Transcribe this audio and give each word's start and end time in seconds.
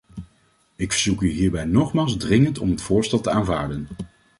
Ik 0.75 0.91
verzoek 0.91 1.21
u 1.21 1.27
hierbij 1.29 1.65
nogmaals 1.65 2.17
dringend 2.17 2.57
om 2.59 2.69
het 2.69 2.81
voorstel 2.81 3.19
te 3.21 3.29
aanvaarden. 3.29 3.87